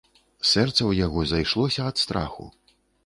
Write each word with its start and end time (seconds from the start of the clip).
Сэрца 0.51 0.75
ў 0.75 1.03
яго 1.05 1.25
зайшлося 1.33 1.85
ад 1.91 2.03
страху. 2.05 2.51